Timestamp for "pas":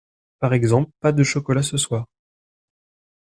0.99-1.11